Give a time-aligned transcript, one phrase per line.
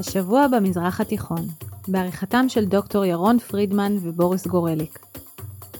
[0.00, 1.46] השבוע במזרח התיכון,
[1.88, 4.98] בעריכתם של דוקטור ירון פרידמן ובוריס גורליק.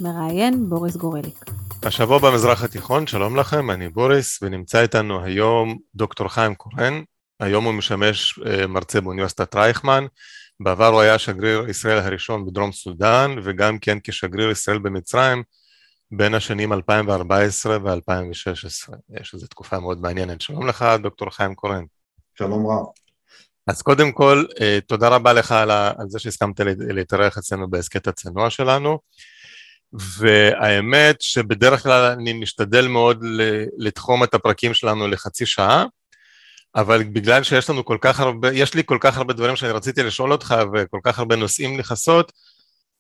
[0.01, 1.45] מראיין בוריס גורליק.
[1.83, 7.03] השבוע במזרח התיכון, שלום לכם, אני בוריס, ונמצא איתנו היום דוקטור חיים קורן.
[7.41, 10.05] היום הוא משמש אה, מרצה באוניברסיטת רייכמן.
[10.61, 15.43] בעבר הוא היה שגריר ישראל הראשון בדרום סודאן, וגם כן כשגריר ישראל במצרים
[16.11, 18.95] בין השנים 2014 ו-2016.
[19.21, 20.41] יש איזו תקופה מאוד מעניינת.
[20.41, 21.85] שלום לך, דוקטור חיים קורן.
[22.39, 23.00] שלום רב.
[23.71, 25.71] אז קודם כל, אה, תודה רבה לך על,
[26.09, 28.99] זה שהסכמת להתארח אצלנו בהסכת הצנוע שלנו,
[29.93, 33.25] והאמת שבדרך כלל אני משתדל מאוד
[33.79, 35.85] לתחום את הפרקים שלנו לחצי שעה,
[36.77, 40.03] אבל בגלל שיש לנו כל כך הרבה, יש לי כל כך הרבה דברים שאני רציתי
[40.03, 42.33] לשאול אותך וכל כך הרבה נושאים לכסות,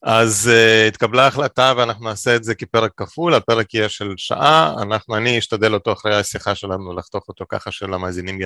[0.03, 5.17] אז uh, התקבלה החלטה ואנחנו נעשה את זה כפרק כפול, הפרק יהיה של שעה, אנחנו,
[5.17, 8.41] אני אשתדל אותו אחרי השיחה שלנו לחתוך אותו ככה שלמאזינים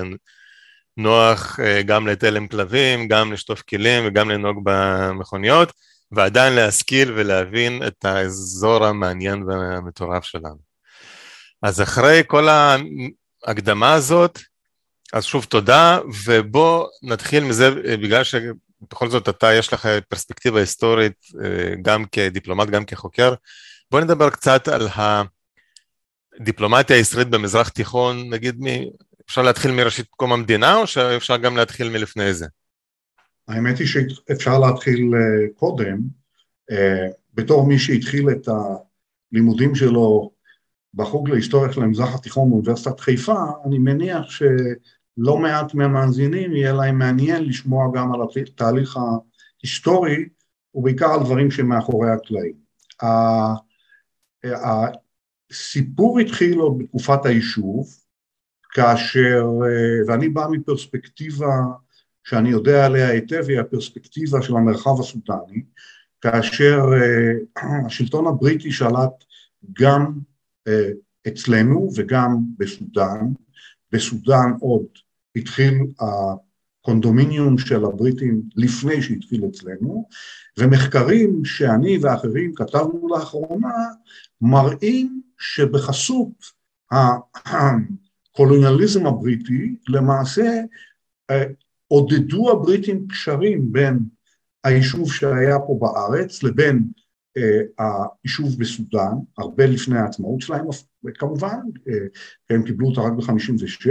[0.96, 5.72] נוח אה, גם לתלם כלבים, גם לשטוף כלים וגם לנהוג במכוניות,
[6.12, 10.58] ועדיין להשכיל ולהבין את האזור המעניין והמטורף שלנו.
[11.62, 12.48] אז אחרי כל
[13.44, 14.38] ההקדמה הזאת,
[15.12, 21.26] אז שוב תודה, ובוא נתחיל מזה, אה, בגלל שבכל זאת אתה, יש לך פרספקטיבה היסטורית,
[21.44, 23.34] אה, גם כדיפלומט, גם כחוקר,
[23.90, 24.88] בוא נדבר קצת על
[26.40, 28.56] הדיפלומטיה הישראלית במזרח תיכון, נגיד
[29.28, 32.46] אפשר להתחיל מראשית קום המדינה, או שאפשר גם להתחיל מלפני זה?
[33.48, 35.98] האמת היא שאפשר להתחיל אה, קודם.
[36.70, 38.48] אה, בתור מי שהתחיל את
[39.32, 40.30] הלימודים שלו
[40.94, 47.44] בחוג להיסטוריה של המזרח התיכון באוניברסיטת חיפה, אני מניח שלא מעט מהמאזינים יהיה להם מעניין
[47.44, 50.28] לשמוע גם על התהליך ההיסטורי,
[50.74, 52.54] ובעיקר על דברים שמאחורי הקלעים.
[55.50, 58.03] הסיפור התחיל עוד בתקופת היישוב,
[58.74, 61.54] כאשר, אה, ואני בא מפרספקטיבה
[62.24, 65.62] שאני יודע עליה היטב, היא הפרספקטיבה של המרחב הסודני,
[66.20, 69.24] כאשר אה, השלטון הבריטי שלט
[69.72, 70.12] גם
[70.68, 70.90] אה,
[71.28, 73.32] אצלנו וגם בסודאן,
[73.92, 74.86] בסודאן עוד
[75.36, 80.08] התחיל הקונדומיניום של הבריטים לפני שהתחיל אצלנו,
[80.58, 83.74] ומחקרים שאני ואחרים כתבנו לאחרונה
[84.40, 86.44] מראים שבחסות
[88.34, 90.60] הקולוניאליזם הבריטי, למעשה
[91.30, 91.44] אה,
[91.88, 93.98] עודדו הבריטים קשרים בין
[94.64, 96.82] היישוב שהיה פה בארץ לבין
[97.38, 97.42] uh,
[98.24, 100.64] היישוב בסודאן, הרבה לפני העצמאות שלהם
[101.14, 101.90] כמובן, uh,
[102.50, 103.86] הם קיבלו אותה רק ב-56,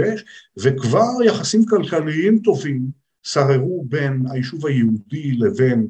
[0.62, 2.82] וכבר יחסים כלכליים טובים
[3.22, 5.88] שררו בין היישוב היהודי לבין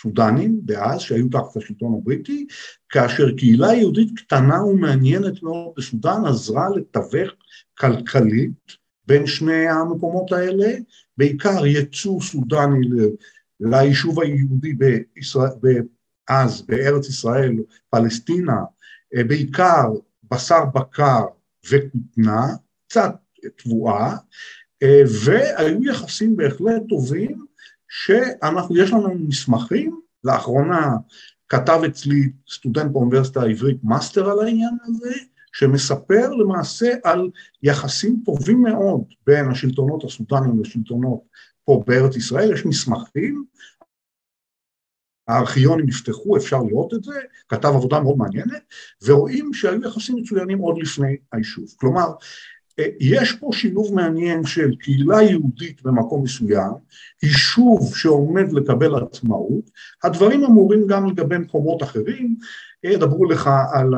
[0.00, 2.46] סודנים דאז, שהיו תחת השלטון הבריטי,
[2.88, 7.32] כאשר קהילה יהודית קטנה ומעניינת מאוד בסודאן עזרה לתווך
[7.78, 8.72] כלכלית
[9.06, 10.74] בין שני המקומות האלה,
[11.16, 12.88] בעיקר יצוא סודני
[13.60, 14.74] ליישוב היהודי
[16.28, 17.56] אז בארץ ישראל,
[17.90, 18.60] פלסטינה,
[19.14, 19.84] בעיקר
[20.30, 21.24] בשר בקר
[21.70, 22.46] וכותנה,
[22.88, 23.14] קצת
[23.56, 24.16] תבואה,
[25.24, 27.47] והיו יחסים בהחלט טובים
[27.88, 30.96] שאנחנו, יש לנו מסמכים, לאחרונה
[31.48, 35.14] כתב אצלי סטודנט באוניברסיטה העברית מאסטר על העניין הזה,
[35.52, 37.30] שמספר למעשה על
[37.62, 41.20] יחסים טובים מאוד בין השלטונות הסודנים לשלטונות
[41.64, 43.44] פה בארץ ישראל, יש מסמכים,
[45.28, 48.62] הארכיונים נפתחו, אפשר לראות את זה, כתב עבודה מאוד מעניינת,
[49.06, 51.74] ורואים שהיו יחסים מצוינים עוד לפני היישוב.
[51.76, 52.06] כלומר,
[53.00, 56.72] יש פה שילוב מעניין של קהילה יהודית במקום מסוים,
[57.22, 59.70] יישוב שעומד לקבל עצמאות,
[60.04, 62.36] הדברים אמורים גם לגבי מקומות אחרים,
[62.84, 63.94] ידברו לך על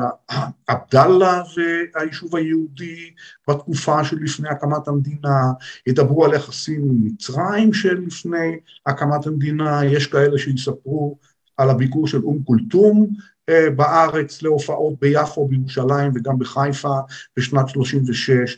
[0.67, 3.11] עבדאללה והיישוב היהודי
[3.47, 5.51] בתקופה שלפני הקמת המדינה,
[5.87, 11.17] ידברו על יחסים עם מצרים שלפני הקמת המדינה, יש כאלה שיספרו
[11.57, 13.07] על הביקור של אום כולתום
[13.49, 16.99] אה, בארץ להופעות ביפו, בירושלים וגם בחיפה
[17.37, 18.57] בשנת 36,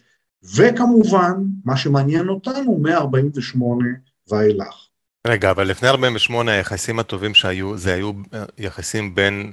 [0.55, 1.33] וכמובן,
[1.65, 3.63] מה שמעניין אותנו, מ-48
[4.31, 4.87] ואילך.
[5.27, 9.51] רגע, אבל לפני 48 היחסים הטובים שהיו, זה היו אה, יחסים בין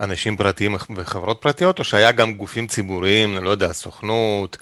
[0.00, 4.56] אנשים פרטיים וחברות פרטיות, או שהיה גם גופים ציבוריים, לא יודע, סוכנות,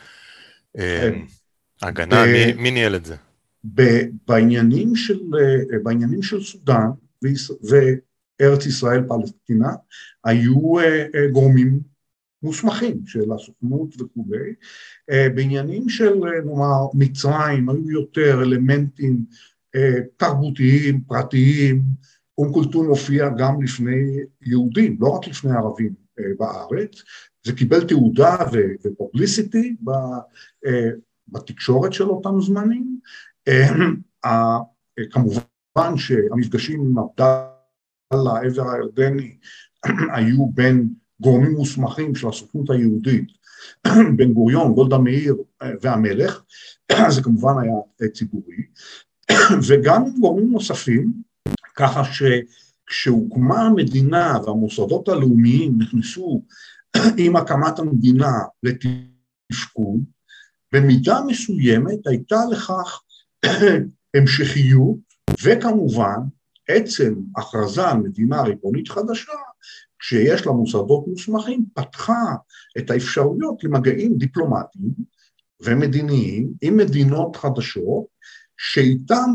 [0.79, 1.19] אה, כן.
[1.83, 3.17] הגנה, מי, מי ניהל את זה?
[4.29, 6.91] בעניינים של, אה, בעניינים של סודאן
[7.71, 9.69] וארץ ישראל פלסטינה,
[10.25, 10.55] היו
[11.33, 11.90] גורמים
[12.43, 14.55] מוסמכים של הסוכנות וכולי.
[15.11, 19.25] אה, בעניינים של אה, נאמר מצרים היו יותר אלמנטים
[19.77, 21.83] אה, תרבותיים, פרטיים,
[22.39, 25.95] אום כולתום הופיע גם לפני יהודים, לא רק לפני ערבים
[26.39, 27.03] בארץ,
[27.43, 28.37] זה קיבל תעודה
[28.85, 29.77] ופובליסיטי
[31.29, 32.99] בתקשורת של אותם זמנים,
[35.11, 39.37] כמובן שהמפגשים עם עבדאללה, העבר הירדני,
[40.17, 40.89] היו בין
[41.21, 43.29] גורמים מוסמכים של הסוכנות היהודית,
[44.17, 45.37] בן גוריון, גולדה מאיר
[45.81, 46.43] והמלך,
[47.15, 48.57] זה כמובן היה ציבורי,
[49.69, 51.13] וגם גורמים נוספים,
[51.75, 56.43] ככה שכשהוקמה המדינה והמוסדות הלאומיים נכנסו
[57.17, 58.33] עם הקמת המדינה
[58.63, 60.01] לתפקוד,
[60.73, 63.01] במידה מסוימת הייתה לכך
[64.17, 64.97] המשכיות,
[65.43, 66.19] וכמובן
[66.69, 69.33] עצם הכרזה על מדינה ריבונית חדשה,
[70.01, 72.35] כשיש לה מוסדות מוסמכים, פתחה
[72.79, 74.93] את האפשרויות למגעים דיפלומטיים
[75.61, 78.05] ומדיניים עם מדינות חדשות,
[78.59, 79.31] שאיתם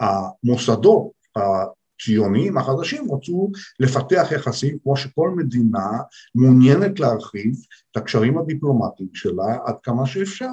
[0.00, 3.50] המוסדות הציוניים החדשים רצו
[3.80, 5.90] לפתח יחסים כמו שכל מדינה
[6.34, 7.52] מעוניינת להרחיב
[7.90, 10.50] את הקשרים הדיפלומטיים שלה עד כמה שאפשר.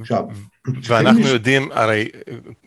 [0.00, 0.24] עכשיו,
[0.88, 2.08] ואנחנו יודעים, הרי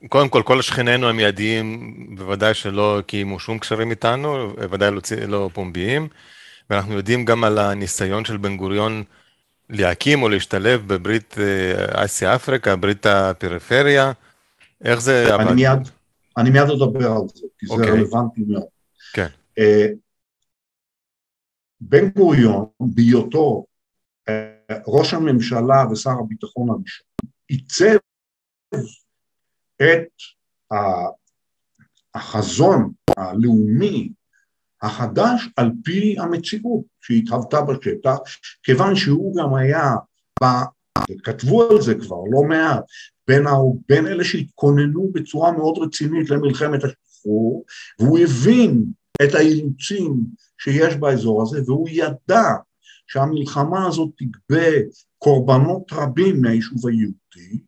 [0.10, 6.08] קודם כל, כל שכנינו המיידיים בוודאי שלא קיימו שום קשרים איתנו, בוודאי לא, לא פומביים,
[6.70, 9.04] ואנחנו יודעים גם על הניסיון של בן גוריון
[9.70, 14.12] להקים או להשתלב בברית אה, אסיה אפריקה, ברית הפריפריה,
[14.84, 15.54] איך זה עבד?
[15.54, 15.90] מיד,
[16.38, 17.78] אני מיד אדבר על זה, כי זה okay.
[17.78, 17.92] אוקיי.
[17.92, 18.64] רלוונטי מאוד.
[19.14, 19.28] כן.
[19.60, 19.64] Uh,
[21.82, 23.66] בן גוריון, בהיותו
[24.30, 24.34] uh,
[24.88, 27.08] ראש הממשלה ושר הביטחון הראשון,
[27.48, 27.98] עיצב
[29.82, 30.10] את
[32.16, 34.10] החזון הלאומי
[34.82, 38.18] החדש על פי המציאות שהתהוותה בשטח,
[38.64, 39.96] כיוון שהוא גם היה,
[41.24, 42.84] כתבו על זה כבר לא מעט,
[43.28, 43.44] בין,
[43.90, 47.66] בין אלה שהתכוננו בצורה מאוד רצינית למלחמת השחרור,
[48.00, 48.86] והוא הבין
[49.24, 50.14] את האילוצים
[50.58, 52.44] שיש באזור הזה, והוא ידע
[53.08, 54.72] שהמלחמה הזאת תגבה
[55.26, 57.60] קורבנות רבים מהיישוב היהודי,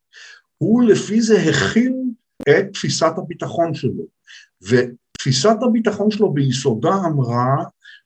[0.57, 2.11] הוא לפי זה הכין
[2.49, 4.03] את תפיסת הביטחון שלו.
[4.61, 7.55] ותפיסת הביטחון שלו ביסודה אמרה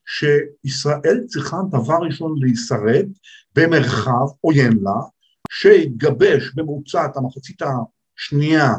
[0.08, 3.06] שישראל צריכה דבר ראשון להישרד
[3.56, 5.02] במרחב עוין לה,
[5.52, 8.74] שהתגבש במרוצת המחצית השנייה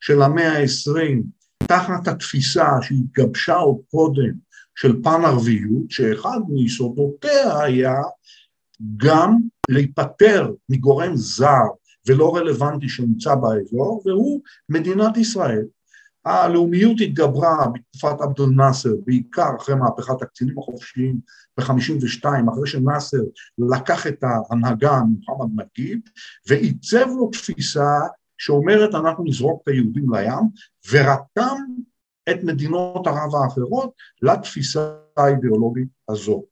[0.00, 1.22] של המאה העשרים
[1.66, 4.32] תחת התפיסה שהתגבשה עוד קודם
[4.74, 7.96] של פן ערביות, שאחד מיסודותיה היה
[8.96, 9.36] גם
[9.68, 11.66] להיפטר מגורם זר
[12.06, 15.64] ולא רלוונטי שנמצא באזור, והוא מדינת ישראל.
[16.24, 21.20] הלאומיות התגברה בתקופת עבד אל-נאצר, בעיקר אחרי מהפכת הקצינים החופשיים
[21.58, 23.22] ב-52, אחרי שנאצר
[23.58, 25.98] לקח את ההנהגה מוחמד נגיב,
[26.48, 27.98] ועיצב לו תפיסה
[28.38, 30.44] שאומרת אנחנו נזרוק את היהודים לים,
[30.90, 31.56] ורתם
[32.30, 33.90] את מדינות ערב האחרות
[34.22, 36.44] לתפיסה האידיאולוגית הזו.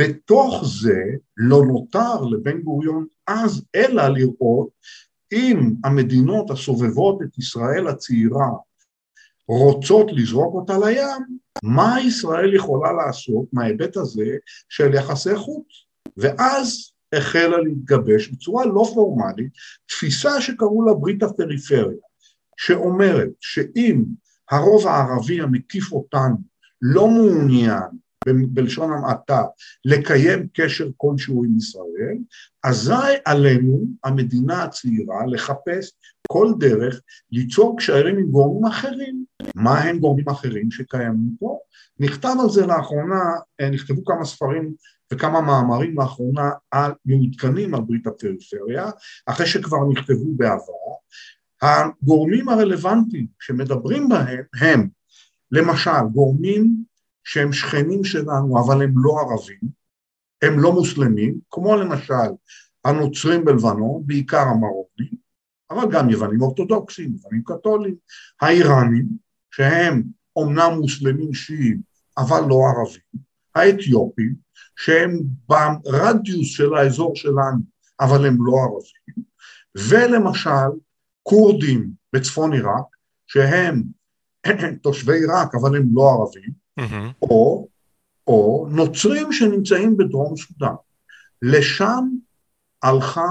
[0.00, 1.02] בתוך זה
[1.36, 4.68] לא נותר לבן גוריון אז אלא לראות
[5.32, 8.50] אם המדינות הסובבות את ישראל הצעירה
[9.48, 14.36] רוצות לזרוק אותה לים, מה ישראל יכולה לעשות מההיבט הזה
[14.68, 15.66] של יחסי חוץ?
[16.16, 19.52] ואז החלה להתגבש בצורה לא פורמלית
[19.86, 21.98] תפיסה שקראו לה ברית הפריפריה,
[22.56, 24.04] שאומרת שאם
[24.50, 26.36] הרוב הערבי המקיף אותנו
[26.82, 27.88] לא מעוניין
[28.26, 29.42] בלשון המעטה,
[29.84, 32.18] לקיים קשר כלשהו עם ישראל,
[32.64, 35.92] אזי עלינו, המדינה הצעירה, לחפש
[36.28, 37.00] כל דרך
[37.32, 39.24] ליצור קשרים עם גורמים אחרים.
[39.54, 41.58] מה הם גורמים אחרים שקיימים פה?
[42.00, 43.20] נכתב על זה לאחרונה,
[43.60, 44.74] אה, נכתבו כמה ספרים
[45.12, 48.90] וכמה מאמרים לאחרונה על מעודכנים על ברית הפריפריה,
[49.26, 50.92] אחרי שכבר נכתבו בעבר.
[51.62, 54.88] הגורמים הרלוונטיים שמדברים בהם הם
[55.52, 56.84] למשל גורמים
[57.24, 59.60] שהם שכנים שלנו אבל הם לא ערבים,
[60.42, 62.32] הם לא מוסלמים, כמו למשל
[62.84, 65.22] הנוצרים בלבנון, בעיקר המרוקנים,
[65.70, 67.94] אבל גם יוונים אורתודוקסים, יוונים קתולים,
[68.40, 69.06] האיראנים,
[69.50, 70.02] שהם
[70.36, 71.80] אומנם מוסלמים שיעים,
[72.18, 73.22] אבל לא ערבים,
[73.54, 74.34] האתיופים,
[74.76, 77.58] שהם ברדיוס של האזור שלנו,
[78.00, 79.24] אבל הם לא ערבים,
[79.88, 80.78] ולמשל
[81.22, 83.82] כורדים בצפון עיראק, שהם
[84.82, 87.12] תושבי עיראק, אבל הם לא ערבים, mm-hmm.
[87.22, 87.68] או,
[88.26, 90.74] או נוצרים שנמצאים בדרום סודאן.
[91.42, 92.08] לשם
[92.82, 93.30] הלכה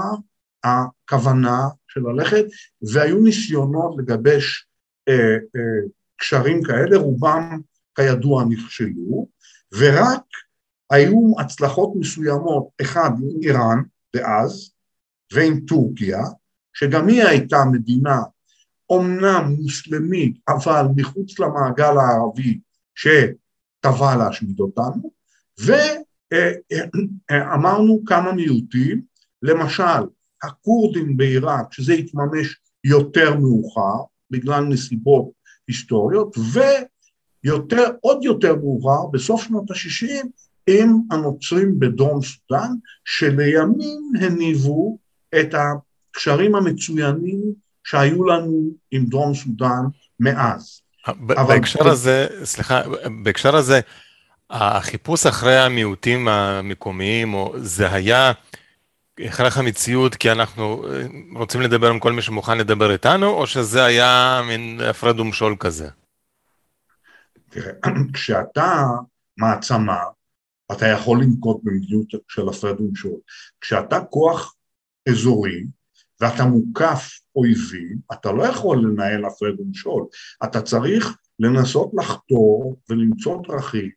[0.64, 2.44] הכוונה של ללכת,
[2.92, 4.66] והיו ניסיונות לגבש
[5.08, 5.14] אה,
[5.56, 7.60] אה, קשרים כאלה, רובם
[7.94, 9.28] כידוע נכשלו,
[9.78, 10.22] ורק
[10.90, 13.82] היו הצלחות מסוימות, אחד עם איראן
[14.16, 14.70] דאז,
[15.32, 16.20] ועם טורקיה,
[16.72, 18.18] שגם היא הייתה מדינה
[18.90, 22.60] אומנם מוסלמית, אבל מחוץ למעגל הערבי
[22.94, 25.10] שטבע להשמיד אותנו,
[27.30, 29.02] ואמרנו כמה מיעוטים,
[29.42, 30.02] למשל
[30.42, 35.30] הכורדים בעיראק, שזה התממש יותר מאוחר, בגלל נסיבות
[35.68, 36.36] היסטוריות,
[37.44, 40.26] ויותר, עוד יותר מאוחר, בסוף שנות ה-60,
[40.66, 44.98] עם הנוצרים בדרום סודאן, שלימים הניבו
[45.40, 47.40] את הקשרים המצוינים
[47.84, 49.84] שהיו לנו עם דרום סודאן
[50.20, 50.80] מאז.
[51.08, 51.88] בהקשר.
[51.88, 52.82] הזה, סליחה,
[53.22, 53.80] בהקשר הזה,
[54.50, 58.32] החיפוש אחרי המיעוטים המקומיים, זה היה
[59.18, 61.06] הכרח המציאות כי אנחנו אה,
[61.36, 65.88] רוצים לדבר עם כל מי שמוכן לדבר איתנו, או שזה היה מין הפרד ומשול כזה?
[67.48, 67.72] תראה,
[68.14, 68.86] כשאתה
[69.36, 69.98] מעצמה,
[70.72, 73.16] אתה יכול לנקוט במדיניות של הפרד ומשול.
[73.60, 74.54] כשאתה כוח
[75.08, 75.64] אזורי
[76.20, 80.04] ואתה מוקף אויבים, אתה לא יכול לנהל הפרד ומשול.
[80.44, 83.90] אתה צריך לנסות לחתור ולמצוא דרכים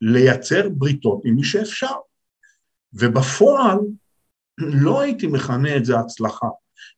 [0.00, 1.94] לייצר בריתות עם מי שאפשר.
[2.92, 3.78] ובפועל
[4.58, 6.48] לא הייתי מכנה את זה הצלחה.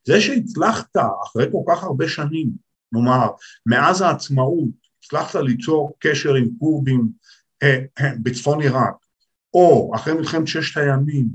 [0.05, 2.51] זה שהצלחת אחרי כל כך הרבה שנים,
[2.93, 3.29] נאמר,
[3.67, 4.69] מאז העצמאות,
[5.05, 7.09] הצלחת ליצור קשר עם כורדים
[7.63, 8.95] אה, אה, בצפון עיראק,
[9.55, 11.27] או אחרי מלחמת ששת הימים,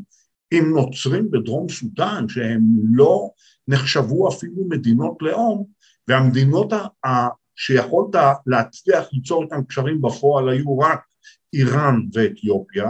[0.51, 2.61] עם נוצרים בדרום סודאן, שהם
[2.93, 3.29] לא
[3.67, 5.65] נחשבו אפילו מדינות לאום,
[6.07, 6.73] והמדינות
[7.55, 11.01] שיכולת להצליח ליצור איתן קשרים בפועל היו רק
[11.53, 12.89] איראן ואתיופיה,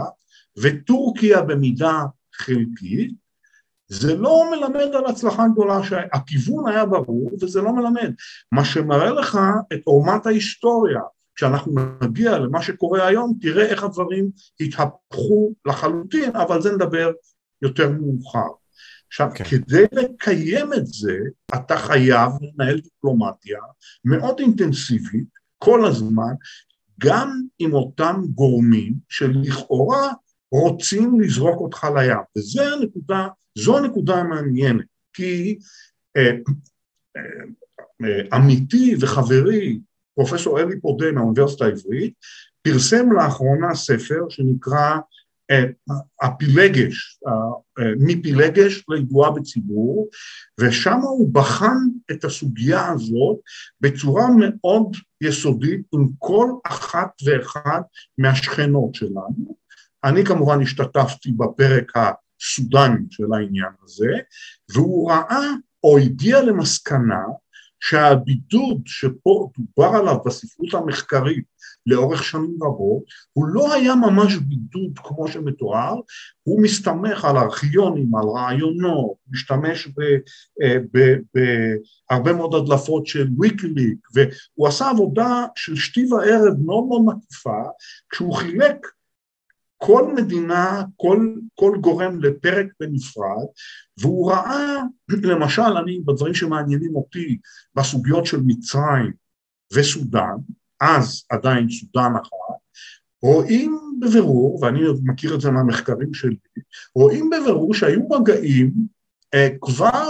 [0.62, 3.22] וטורקיה במידה חלקית,
[3.88, 8.12] זה לא מלמד על הצלחה גדולה שהכיוון היה ברור וזה לא מלמד.
[8.52, 9.38] מה שמראה לך
[9.72, 11.00] את עורמת ההיסטוריה,
[11.34, 17.10] כשאנחנו נגיע למה שקורה היום, תראה איך הדברים התהפכו לחלוטין, אבל זה נדבר
[17.62, 18.61] יותר מאוחר.
[19.12, 19.44] עכשיו, כן.
[19.44, 21.18] כדי לקיים את זה,
[21.54, 23.58] אתה חייב לנהל דיפלומטיה
[24.04, 25.28] מאוד אינטנסיבית,
[25.58, 26.32] כל הזמן,
[27.00, 30.12] גם עם אותם גורמים שלכאורה
[30.52, 33.28] רוצים לזרוק אותך לים, וזו הנקודה,
[33.58, 35.58] זו הנקודה המעניינת, כי
[36.16, 36.30] אה,
[37.16, 37.22] אה,
[38.04, 39.80] אה, עמיתי וחברי
[40.14, 42.14] פרופסור אלי פודה מהאוניברסיטה העברית
[42.62, 44.98] פרסם לאחרונה ספר שנקרא
[46.22, 47.20] הפילגש,
[47.98, 50.08] מפילגש לידועה בציבור,
[50.60, 51.76] ושם הוא בחן
[52.10, 53.36] את הסוגיה הזאת
[53.80, 57.80] בצורה מאוד יסודית עם כל אחת ואחד
[58.18, 59.56] מהשכנות שלנו.
[60.04, 64.12] אני כמובן השתתפתי בפרק הסודני של העניין הזה,
[64.74, 65.46] והוא ראה
[65.84, 67.22] או הגיע למסקנה
[67.82, 71.44] שהבידוד שפה דובר עליו בספרות המחקרית
[71.86, 75.94] לאורך שנים רבות, הוא לא היה ממש בידוד כמו שמתואר,
[76.42, 84.90] הוא מסתמך על ארכיונים, על רעיונות, משתמש בהרבה אה, מאוד הדלפות של ויקליק, והוא עשה
[84.90, 87.62] עבודה של שתי וערב מאוד מאוד מקיפה,
[88.10, 88.86] כשהוא חילק
[89.84, 93.46] כל מדינה, כל, כל גורם לפרק בנפרד,
[94.00, 97.38] והוא ראה, למשל, אני, בדברים שמעניינים אותי,
[97.74, 99.12] בסוגיות של מצרים
[99.72, 100.36] וסודאן,
[100.80, 102.32] אז עדיין סודאן אחת,
[103.22, 106.36] רואים בבירור, ואני מכיר את זה מהמחקרים שלי,
[106.94, 108.72] רואים בבירור שהיו מגעים
[109.34, 110.08] אה, כבר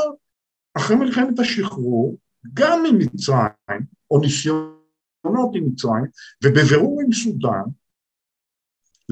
[0.75, 2.17] אחרי מלחמת השחרור,
[2.55, 6.05] גם עם מצרים, או ניסיונות עם מצרים,
[6.45, 7.63] ובבירור עם סודאן,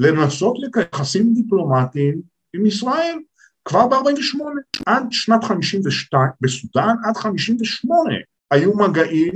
[0.01, 2.21] לנסות לקיים יחסים דיפלומטיים
[2.53, 3.19] עם ישראל
[3.65, 4.39] כבר ב-48,
[4.85, 8.13] עד שנת 52, בסודאן עד 58
[8.51, 9.33] היו מגעים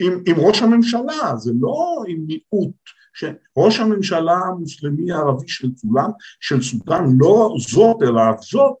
[0.00, 2.74] עם, עם ראש הממשלה, זה לא עם מיעוט,
[3.14, 8.76] שראש הממשלה המוסלמי הערבי של כולם, של סודאן, לא זאת אלא זאת,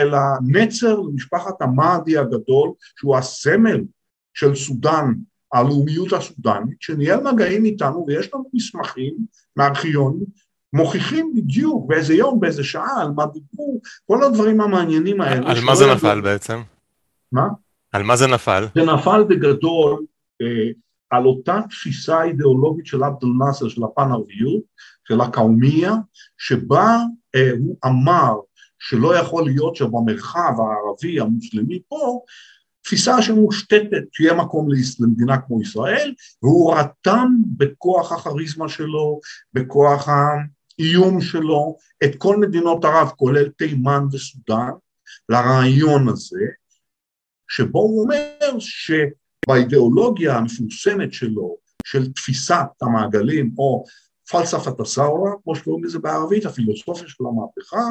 [0.00, 3.84] אלא נצר למשפחת המאדי הגדול, שהוא הסמל
[4.34, 5.12] של סודאן
[5.54, 9.14] הלאומיות הסודנית, שניהל מגעים איתנו ויש לנו מסמכים
[9.56, 10.26] מארכיונים
[10.72, 15.50] מוכיחים בדיוק באיזה יום, באיזה שעה, על מה דיברו, כל הדברים המעניינים האלה.
[15.50, 16.62] על מה זה נפל בעצם?
[17.32, 17.48] מה?
[17.92, 18.66] על מה זה נפל?
[18.74, 20.04] זה נפל בגדול
[20.42, 20.70] אה,
[21.10, 24.62] על אותה תפיסה אידיאולוגית של עבד אל-נאצר, של הפן ערביות,
[25.08, 25.92] של הקאומיה,
[26.38, 26.96] שבה
[27.34, 28.34] אה, הוא אמר
[28.78, 32.20] שלא יכול להיות שבמרחב הערבי המוסלמי פה
[32.84, 34.68] תפיסה שמושתתת, שיהיה מקום
[35.00, 39.20] למדינה כמו ישראל, והוא רתם בכוח הכריזמה שלו,
[39.52, 44.70] בכוח האיום שלו, את כל מדינות ערב, כולל תימן וסודאן,
[45.28, 46.44] לרעיון הזה,
[47.48, 53.84] שבו הוא אומר שבאידיאולוגיה המפורסמת שלו, של תפיסת המעגלים, או
[54.30, 57.88] פלספת הסאורה, כמו שקוראים לזה בערבית, הפילוסופיה של המהפכה,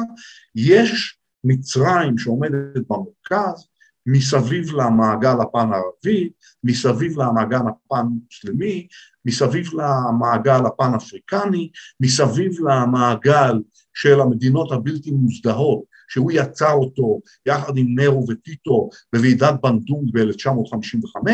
[0.54, 3.68] יש מצרים שעומדת במרכז,
[4.06, 6.30] מסביב למעגל הפן הערבי,
[6.64, 8.86] מסביב למעגל הפן המוסלמי,
[9.24, 11.70] מסביב למעגל הפן אפריקני,
[12.00, 13.52] מסביב למעגל
[13.94, 21.30] של המדינות הבלתי מוזדהות שהוא יצר אותו יחד עם נרו וטיטו בוועידת בנדונג ב-1955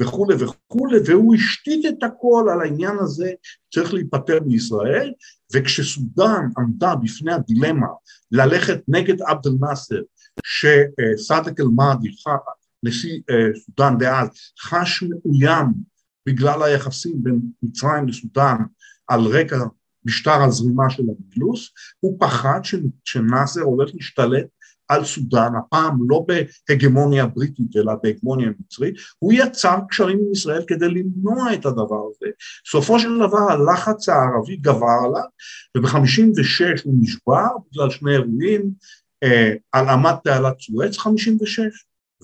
[0.00, 3.32] וכולי וכולי, והוא השתית את הכל על העניין הזה
[3.74, 5.12] צריך להיפטר מישראל,
[5.54, 7.86] וכשסודאן עמדה בפני הדילמה
[8.32, 10.00] ללכת נגד עבד אל-נאסר,
[10.44, 12.08] שסאדק אל-מאדי,
[12.82, 14.28] נשיא אה, סודאן דאז,
[14.60, 15.66] חש מאוים
[16.26, 18.56] בגלל היחסים בין מצרים לסודאן
[19.08, 19.56] על רקע
[20.04, 21.68] משטר הזרימה של האנגלוס,
[22.00, 22.60] הוא פחד
[23.04, 24.46] שנאסר הולך להשתלט
[24.88, 26.26] על סודאן, הפעם לא
[26.68, 32.30] בהגמוניה בריטית אלא בהגמוניה מצרית, הוא יצר קשרים עם ישראל כדי למנוע את הדבר הזה.
[32.66, 35.28] בסופו של דבר הלחץ הערבי גבר עליו,
[35.76, 38.70] וב-56 הוא נשבר בגלל שני אירועים,
[39.72, 41.60] הלאמת תעלת סואץ 56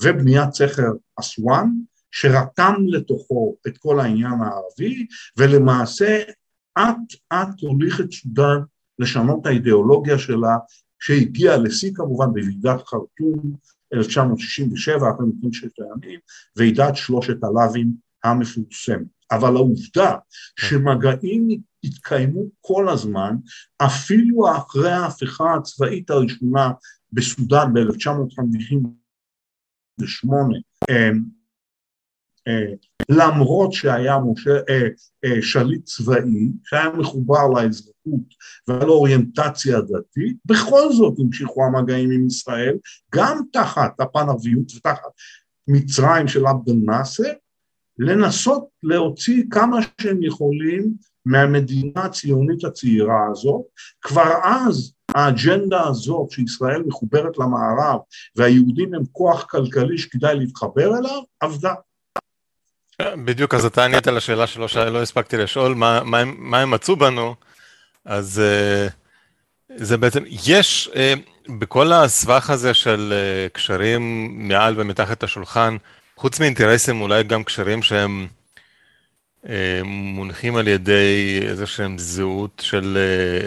[0.02, 0.88] ובניית סכר
[1.20, 1.68] אסואן,
[2.10, 5.06] שרתם לתוכו את כל העניין הערבי,
[5.36, 6.22] ולמעשה
[6.78, 8.60] אט אט הוליך את סודאן
[8.98, 10.56] לשנות את האידיאולוגיה שלה,
[11.00, 13.56] שהגיעה לשיא כמובן בוועידת חרטום
[13.94, 16.20] 1967, אחרי מלחמת ששת הימים,
[16.56, 17.92] ועידת שלושת הלאווים
[18.24, 19.06] המפורסמת.
[19.30, 20.16] אבל העובדה
[20.56, 21.48] שמגעים
[21.84, 23.36] התקיימו כל הזמן,
[23.78, 26.70] אפילו אחרי ההפיכה הצבאית הראשונה
[27.12, 30.28] בסודאן ב-1958,
[32.48, 32.74] אה,
[33.08, 34.88] למרות שהיה משה, אה,
[35.24, 38.34] אה, שליט צבאי, שהיה מחובר לאזרחות
[38.68, 42.76] והיה לו אוריינטציה דתית, בכל זאת המשיכו המגעים עם ישראל,
[43.14, 45.10] גם תחת הפן ערביות ותחת
[45.68, 47.32] מצרים של עבד אל-נאסר,
[47.98, 50.94] לנסות להוציא כמה שהם יכולים
[51.26, 53.62] מהמדינה הציונית הצעירה הזאת.
[54.02, 58.00] כבר אז האג'נדה הזאת שישראל מחוברת למערב
[58.36, 61.74] והיהודים הם כוח כלכלי שכדאי להתחבר אליו, עבדה.
[63.02, 67.34] בדיוק, אז אתה ענית לשאלה שלא הספקתי לשאול, מה, מה, מה הם מצאו בנו,
[68.04, 68.42] אז
[68.88, 68.92] uh,
[69.76, 75.76] זה בעצם, יש uh, בכל הסבך הזה של uh, קשרים מעל ומתחת השולחן,
[76.16, 78.26] חוץ מאינטרסים אולי גם קשרים שהם
[79.84, 82.98] מונחים על ידי איזה שהם זהות של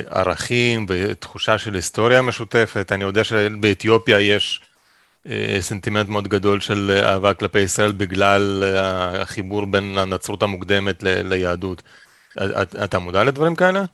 [0.10, 4.62] uh, ערכים ותחושה של היסטוריה משותפת, אני יודע שבאתיופיה יש
[5.29, 11.27] אה, סנטימנט מאוד גדול של אהבה כלפי ישראל בגלל אה, החיבור בין הנצרות המוקדמת ל-
[11.34, 11.84] ליהדות.
[12.84, 13.86] אתה מודע לדברים כאלה?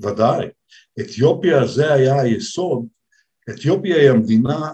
[0.00, 0.46] ודאי.
[1.00, 2.86] אתיופיה זה היה היסוד,
[3.50, 4.72] אתיופיה היא המדינה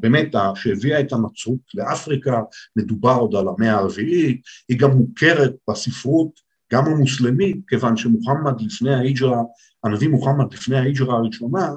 [0.00, 2.40] באמת שהביאה את הנצרות לאפריקה,
[2.76, 6.40] מדובר עוד על המאה הרביעית, היא גם מוכרת בספרות,
[6.72, 9.42] גם המוסלמית, כיוון שמוחמד לפני ההיג'רה,
[9.84, 11.70] הנביא מוחמד לפני ההיג'רה הראשונה,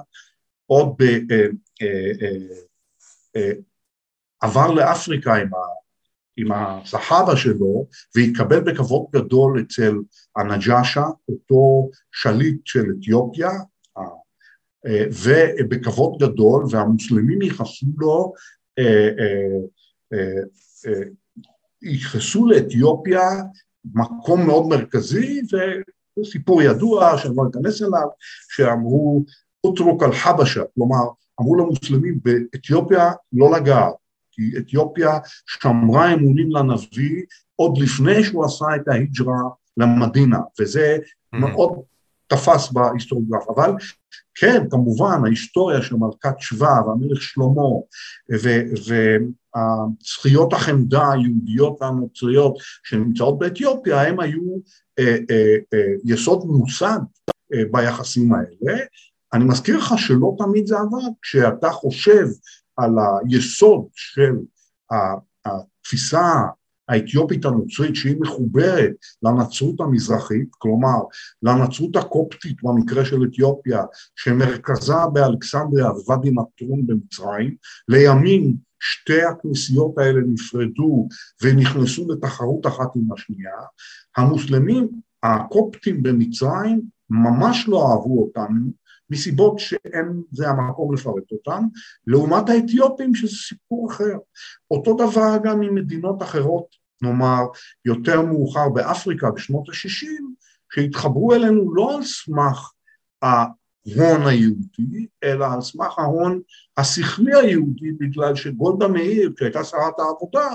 [0.66, 1.04] עוד ב...
[3.36, 3.52] אה,
[4.42, 5.58] עבר לאפריקה עם, ה,
[6.38, 9.96] עם הסחאבה שלו והתקבל בכבוד גדול אצל
[10.36, 13.50] הנג'אשה, אותו שליט של אתיופיה,
[14.90, 18.34] ובכבוד גדול, והמוסלמים ייחסו לו,
[21.82, 23.30] ייחסו לאתיופיה
[23.94, 25.42] מקום מאוד מרכזי,
[26.20, 28.08] וסיפור ידוע שאני לא אכנס אליו,
[28.50, 29.24] שאמרו
[29.64, 31.04] אוטרוק על חבשה, כלומר
[31.42, 33.94] אמרו למוסלמים באתיופיה לא לגעת,
[34.32, 37.24] כי אתיופיה שמרה אמונים לנביא
[37.56, 39.42] עוד לפני שהוא עשה את ההיג'רה
[39.78, 41.38] למדינה, וזה mm-hmm.
[41.38, 41.82] מאוד
[42.28, 43.72] תפס בהיסטוריוגרף, אבל
[44.36, 47.62] כן, כמובן, ההיסטוריה של מלכת שבא והמלך שלמה
[49.56, 54.42] והזכיות החמדה היהודיות והנוצריות שנמצאות באתיופיה, הם היו
[55.00, 57.00] אה, אה, אה, יסוד מוסד
[57.54, 58.80] אה, ביחסים האלה,
[59.34, 62.28] אני מזכיר לך שלא תמיד זה עבד, כשאתה חושב
[62.78, 62.92] על
[63.30, 64.36] היסוד של
[65.46, 66.44] התפיסה
[66.90, 68.92] האתיופית הנוצרית שהיא מחוברת
[69.24, 70.98] לנצרות המזרחית, כלומר
[71.44, 73.84] לנצרות הקופטית במקרה של אתיופיה,
[74.16, 77.56] שמרכזה באלכסנדריה וואדי נטרון במצרים,
[77.88, 81.08] לימים שתי הכנסיות האלה נפרדו
[81.44, 83.58] ונכנסו לתחרות אחת עם השנייה,
[84.18, 84.88] המוסלמים
[85.24, 91.64] הקופטים במצרים ממש לא אהבו אותנו, מסיבות שאין זה המקום לפרט אותן,
[92.08, 94.18] לעומת האתיופים שזה סיפור אחר.
[94.72, 96.66] אותו דבר גם עם מדינות אחרות,
[97.02, 97.42] נאמר
[97.86, 100.24] יותר מאוחר באפריקה בשנות ה-60,
[100.74, 102.72] שהתחברו אלינו לא על סמך
[103.22, 106.42] ההון היהודי, אלא על סמך ההון
[106.78, 110.48] השכלי היהודי, בגלל שגולדה מאיר, כשהייתה שרת העבודה,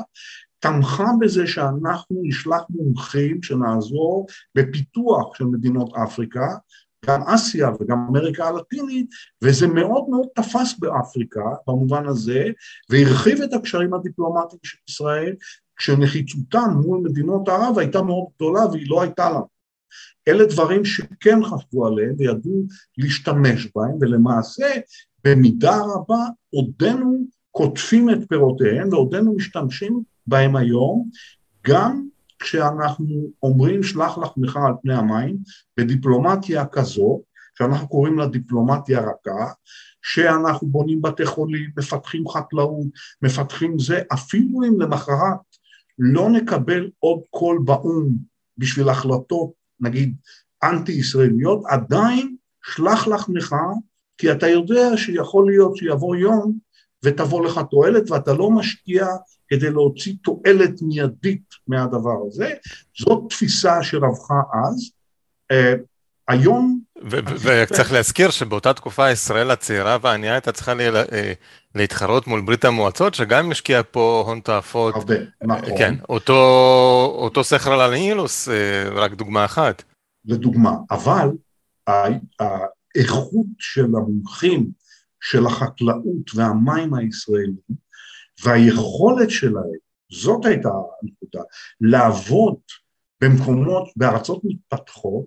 [0.58, 6.48] תמכה בזה שאנחנו נשלח מומחים שנעזור בפיתוח של מדינות אפריקה,
[7.06, 9.10] גם אסיה וגם אמריקה הלטינית,
[9.42, 12.44] וזה מאוד מאוד תפס באפריקה במובן הזה,
[12.90, 15.34] והרחיב את הקשרים הדיפלומטיים של ישראל,
[15.76, 19.60] כשנחיצותם מול מדינות ערב הייתה מאוד גדולה והיא לא הייתה לנו.
[20.28, 22.62] אלה דברים שכן חשבו עליהם וידעו
[22.98, 24.66] להשתמש בהם, ולמעשה
[25.24, 31.08] במידה רבה עודנו קוטפים את פירותיהם ועודנו משתמשים בהם היום,
[31.66, 32.06] גם
[32.40, 35.36] כשאנחנו אומרים שלח לחמך על פני המים,
[35.76, 37.22] בדיפלומטיה כזו,
[37.58, 39.52] שאנחנו קוראים לה דיפלומטיה רכה,
[40.02, 42.86] שאנחנו בונים בתי חולים, מפתחים חקלאות,
[43.22, 45.38] מפתחים זה, אפילו אם למחרת
[45.98, 48.08] לא נקבל עוד קול באו"ם
[48.58, 50.16] בשביל החלטות, נגיד,
[50.62, 53.54] אנטי-ישראליות, עדיין שלח לחמך,
[54.18, 56.58] כי אתה יודע שיכול להיות שיבוא יום
[57.04, 59.06] ותבוא לך תועלת ואתה לא משקיע
[59.48, 62.54] כדי להוציא תועלת מיידית מהדבר הזה.
[62.98, 64.90] זאת תפיסה שרווחה אז.
[65.52, 65.78] Uh,
[66.28, 66.80] היום...
[67.44, 71.32] וצריך להזכיר שבאותה תקופה ישראל הצעירה והענייה הייתה צריכה אה,
[71.74, 74.94] להתחרות מול ברית המועצות, שגם השקיעה פה הון תועפות.
[74.94, 75.78] הרבה, נכון.
[75.78, 76.34] כן, אותו,
[77.14, 78.48] אותו סכר על הנילוס,
[78.94, 79.82] רק דוגמה אחת.
[80.24, 81.28] לדוגמה, אבל
[82.38, 84.70] האיכות של המומחים
[85.20, 87.90] של החקלאות והמים הישראלים
[88.44, 89.80] והיכולת שלהם,
[90.12, 90.68] זאת הייתה
[91.02, 91.42] הנקודה,
[91.80, 92.56] לעבוד
[93.20, 95.24] במקומות, בארצות מתפתחות,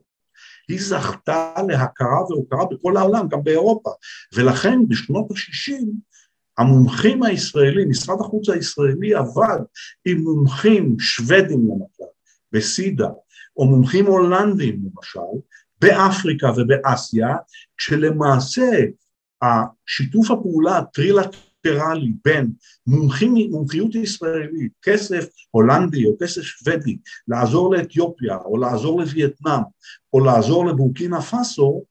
[0.67, 3.89] היא זכתה להכרה והוקרה בכל העולם, גם באירופה,
[4.33, 5.85] ולכן בשנות ה-60
[6.57, 9.59] המומחים הישראלים, משרד החוץ הישראלי עבד
[10.05, 12.11] עם מומחים שוודים למשל,
[12.51, 13.09] בסידה,
[13.57, 15.39] או מומחים הולנדים למשל,
[15.81, 17.35] באפריקה ובאסיה,
[17.77, 18.71] כשלמעשה
[19.43, 22.51] השיתוף הפעולה הטרילטרלי בין
[22.87, 29.61] מומחים, מומחיות ישראלית, כסף הולנדי או כסף שוודי, לעזור לאתיופיה או לעזור לווייטנאם
[30.13, 31.83] או לעזור לבורקינה פאסו,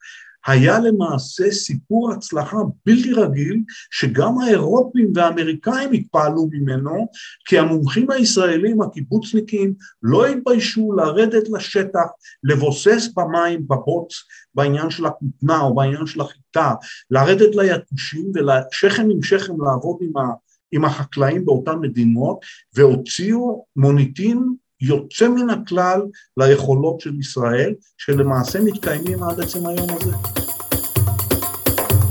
[0.46, 7.08] היה למעשה סיפור הצלחה בלתי רגיל שגם האירופים והאמריקאים התפעלו ממנו
[7.48, 12.06] כי המומחים הישראלים הקיבוצניקים לא התביישו לרדת לשטח,
[12.44, 14.14] לבוסס במים בבוץ
[14.54, 16.74] בעניין של הכותנה או בעניין של החיטה,
[17.10, 20.32] לרדת ליתושים ולשכם עם שכם לעבוד עם, ה,
[20.72, 22.38] עם החקלאים באותן מדינות
[22.74, 26.00] והוציאו מוניטין יוצא מן הכלל
[26.36, 30.12] ליכולות של ישראל, שלמעשה מתקיימים עד עצם היום הזה.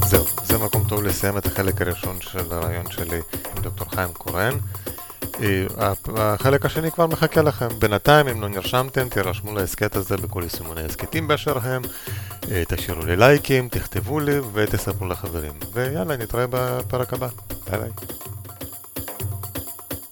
[0.05, 3.19] זהו, זה מקום טוב לסיים את החלק הראשון של הריאיון שלי
[3.55, 4.53] עם דוקטור חיים קורן.
[5.41, 5.65] אה,
[6.15, 7.67] החלק השני כבר מחכה לכם.
[7.79, 11.81] בינתיים, אם לא נרשמתם, תירשמו להסכת הזה בכל יישומוני הסכתים באשר הם,
[12.51, 15.53] אה, תשאירו לי לייקים, תכתבו לי ותספרו לחברים.
[15.73, 17.27] ויאללה, נתראה בפרק הבא.
[17.69, 17.89] bye bye.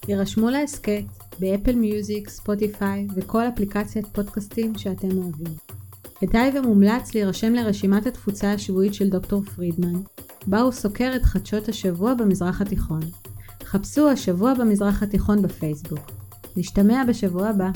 [0.08, 5.54] הירשמו להסכת באפל מיוזיק, ספוטיפיי וכל אפליקציית פודקאסטים שאתם אוהבים.
[6.20, 10.02] כדאי ומומלץ להירשם לרשימת התפוצה השבועית של דוקטור פרידמן,
[10.48, 13.02] בה הוא סוקר את חדשות השבוע במזרח התיכון.
[13.64, 16.12] חפשו השבוע במזרח התיכון בפייסבוק.
[16.58, 17.70] נשתמע בשבוע הבא.